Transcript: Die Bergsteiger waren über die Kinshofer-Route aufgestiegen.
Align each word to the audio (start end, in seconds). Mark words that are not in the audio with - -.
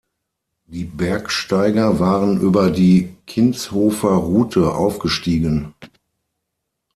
Die 0.65 0.85
Bergsteiger 0.85 1.99
waren 1.99 2.41
über 2.41 2.71
die 2.71 3.13
Kinshofer-Route 3.27 4.73
aufgestiegen. 4.73 5.75